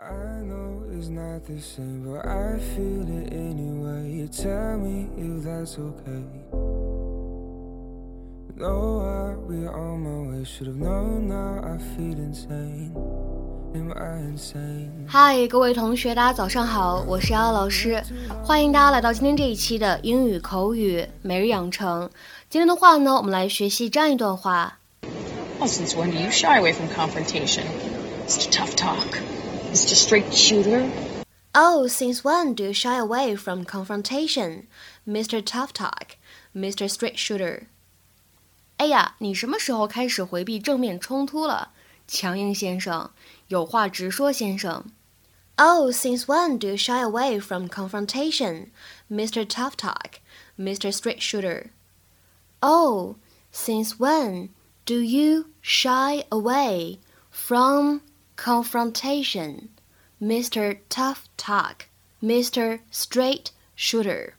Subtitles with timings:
[0.00, 4.08] I know it's not the same, but I feel it anyway.
[4.12, 6.22] You tell me if that's okay.
[8.56, 10.44] No, I'll be on my way.
[10.44, 12.94] Should have known now I feel insane.
[13.74, 15.04] Am I insane?
[15.08, 18.00] 嗨，各位同学，大家早上好，我是姚老师，
[18.44, 22.08] 欢迎大家来到今天这一期的英语口语每日养成。
[22.48, 24.78] 今天的话呢，我们来学习这样一段话。
[25.58, 27.64] Well, since when do you shy away from confrontation?
[28.28, 28.48] Mr.
[28.52, 29.18] Tough Talk.
[29.71, 29.95] Mr.
[29.95, 30.89] Straight Shooter.
[31.55, 34.67] Oh, since when do you shy away from confrontation,
[35.07, 35.41] Mr.
[35.43, 36.17] Tough Talk,
[36.55, 36.89] Mr.
[36.89, 37.67] Straight Shooter？
[38.77, 41.71] 哎呀，你什么时候开始回避正面冲突了，
[42.07, 43.11] 强硬先生，
[43.47, 44.85] 有话直说先生？
[45.55, 48.71] Oh, since when do you shy away from confrontation,
[49.11, 49.45] Mr.
[49.45, 50.19] Tough Talk,
[50.57, 50.91] Mr.
[50.91, 51.69] Straight Shooter?
[52.59, 53.17] Oh,
[53.53, 54.49] since when
[54.85, 56.97] do you shy away
[57.29, 58.01] from
[58.38, 59.68] confrontation,
[60.22, 60.78] Mr.
[60.88, 61.88] Tough Talk,
[62.22, 62.78] Mr.
[62.92, 64.34] Straight Shooter?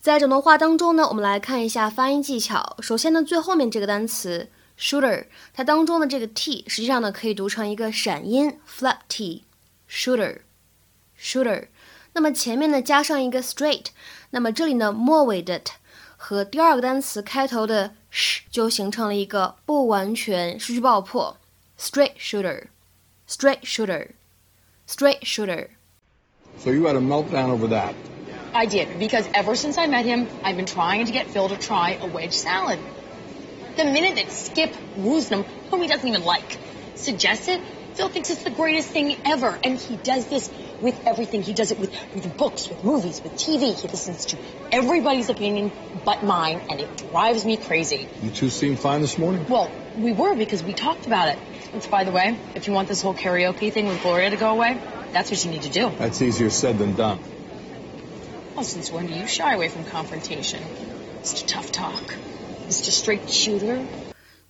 [0.00, 2.78] 在整段话当中呢，我们来看一下发音技巧。
[2.80, 4.48] 首先呢，最后面这个单词
[4.78, 11.68] shooter，它当中的这个 t 实际上呢可以读成一个闪音 flap t，shooter，shooter。
[12.14, 13.88] 那么前面呢加上一个 straight，
[14.30, 15.74] 那么这里呢末尾的 t
[16.16, 21.36] 和第二个单词开头的 sh 就形成了一个不完全失去爆破
[21.78, 22.68] ，straight Shooter
[23.28, 25.70] shooter，straight shooter。Straight shooter.
[26.58, 27.94] So you had a meltdown over that.
[28.54, 31.56] I did, because ever since I met him, I've been trying to get Phil to
[31.56, 32.78] try a wedge salad.
[33.76, 36.56] The minute that Skip Woosnam, whom he doesn't even like,
[36.94, 37.60] suggests it,
[37.98, 39.58] Phil thinks it's the greatest thing ever.
[39.64, 40.48] And he does this
[40.80, 41.42] with everything.
[41.42, 43.74] He does it with, with books, with movies, with TV.
[43.74, 44.38] He listens to
[44.70, 45.72] everybody's opinion
[46.04, 48.08] but mine, and it drives me crazy.
[48.22, 49.44] You two seem fine this morning.
[49.48, 51.38] Well, we were because we talked about it.
[51.74, 54.50] Which, by the way, if you want this whole karaoke thing with Gloria to go
[54.50, 54.80] away,
[55.12, 55.90] that's what you need to do.
[55.98, 57.18] That's easier said than done.
[58.54, 60.62] Well, since when do you shy away from confrontation?
[61.22, 61.44] Mr.
[61.48, 62.14] Tough Talk.
[62.68, 62.92] Mr.
[62.92, 63.84] Straight Shooter.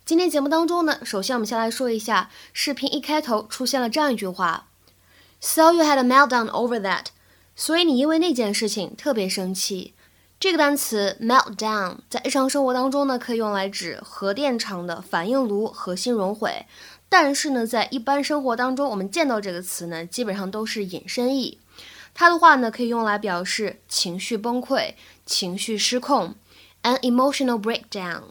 [0.09, 4.67] 今天节目当中呢，首先我们先来说一下视频一开头出现了这样一句话
[5.39, 7.09] ：“So you had a meltdown over that。”
[7.55, 9.93] 所以你因为那件事情特别生气。
[10.39, 16.65] 这个单词 meltdown 在日常生活当中呢，可以用来指核电厂的反应炉核心熔毁。
[17.07, 21.59] 但是呢，在一般生活当中，我们见到这个词呢，基本上都是引申义。
[22.15, 24.95] 它的话呢，可以用来表示情绪崩溃、
[25.27, 26.33] 情绪失控
[26.81, 28.21] ，an emotional breakdown。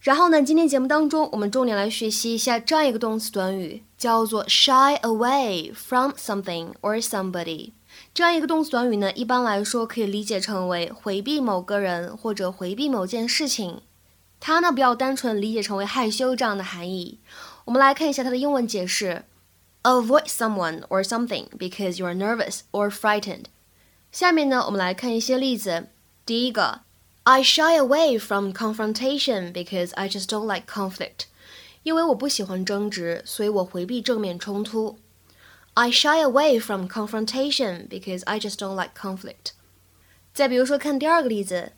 [0.00, 7.72] 然后呢，今天节目当中，我们重点来学习一下这样一个动词短语，叫做 shy away from something or somebody。
[8.14, 13.82] 这样一个动词短语呢，一般来说可以理解成为回避某个人或者回避某件事情。
[14.40, 17.18] 它呢，不要单纯理解成为害羞这样的含义。
[17.66, 19.26] 我们来看一下它的英文解释
[19.82, 23.44] ：avoid someone or something because you are nervous or frightened。
[24.10, 25.88] 下面呢，我们来看一些例子。
[26.24, 26.80] 第一个。
[27.29, 31.25] I shy away from confrontation because I just don't like conflict.
[31.81, 34.97] 因为我不喜欢争执，所以我回避正面冲突。
[35.73, 39.53] I shy away from confrontation because I just don't like conflict.
[40.33, 41.71] 再比如说，看第二个例子，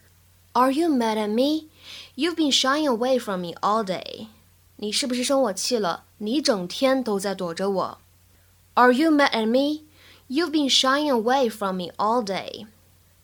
[0.53, 1.69] Are you mad at me?
[2.16, 4.28] You've been shying away from me all day.
[4.78, 6.03] 你是不是生我气了？
[6.18, 7.97] 你整天都在躲着我。
[8.73, 9.85] Are you mad at me?
[10.29, 12.68] You've been shying away from me all day.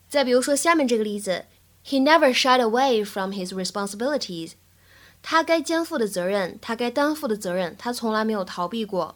[0.07, 1.45] 再比如说下面这个例子。
[1.88, 4.53] He never shied away from his responsibilities.
[5.21, 9.16] 他该肩负的责任，他该担负的责任，他从来没有逃避过。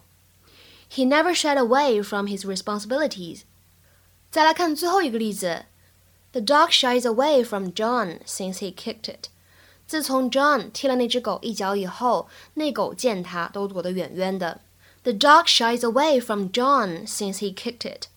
[0.90, 3.42] He never shied away from his responsibilities.
[4.30, 5.66] 再来看最后一个例子，
[6.32, 9.30] The dog shies away from John since he kicked it.
[9.86, 14.62] 自从 John 踢了那只狗一脚以后，那狗见他都躲得远远的。
[15.04, 18.08] The dog shies away from John since he kicked it.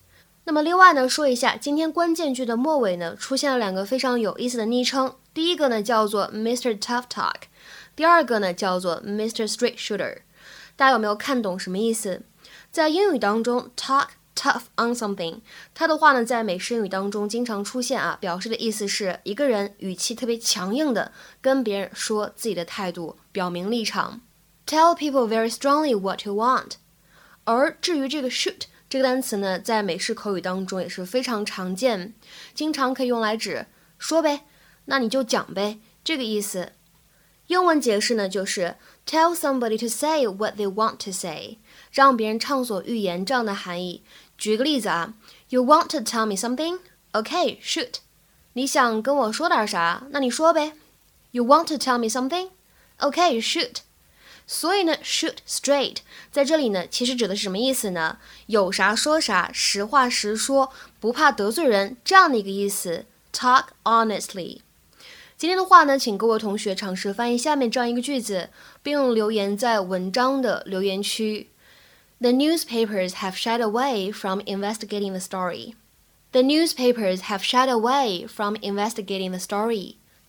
[0.48, 5.16] 那么另外呢，说一下今天关键句的末尾呢，出现了两个非常有意思的昵称。
[5.34, 6.78] 第一个呢叫做 Mr.
[6.78, 7.34] Tough Talk，
[7.96, 9.52] 第二个呢叫做 Mr.
[9.52, 10.18] Straight Shooter。
[10.76, 12.22] 大家有没有看懂什么意思？
[12.70, 14.06] 在英语当中，talk
[14.36, 15.40] tough on something，
[15.74, 21.10] 它的话呢在美式英语当中经常出现啊，表示的意思是一个人语气特别强硬的
[21.40, 24.20] 跟别人说自己的态度，表明立场。
[24.64, 26.74] Tell people very strongly what you want。
[27.42, 28.66] 而至于这个 shoot。
[28.96, 32.14] 这个单词呢，在美式口语当中也是非常常见，
[32.54, 33.66] 经常可以用来指
[33.98, 34.46] 说呗，
[34.86, 36.72] 那你就讲呗，这个意思。
[37.48, 41.58] 英文解释呢，就是 tell somebody to say what they want to say，
[41.92, 44.02] 让别人畅所欲言这样的含义。
[44.38, 45.12] 举个例子啊
[45.50, 46.78] ，You want to tell me something?
[47.12, 47.96] Okay, shoot。
[48.54, 50.06] 你想跟我说点啥？
[50.08, 50.72] 那你说呗。
[51.32, 52.48] You want to tell me something?
[53.00, 53.80] Okay, shoot。
[54.46, 55.96] 所以呢，shoot straight
[56.30, 58.18] 在这里呢，其实指的是什么意思呢？
[58.46, 63.06] 有啥说啥，实话实说，不怕得罪人这样的一个意思。
[63.32, 64.60] Talk honestly。
[65.36, 68.50] 今天的话呢，请各位同学尝试翻译下面这样一个句子，
[68.82, 71.50] 并留言在文章的留言区。
[72.20, 75.74] The newspapers have shied away from investigating the story.
[76.32, 79.96] The newspapers have shied away from investigating the story.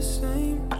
[0.00, 0.79] the same.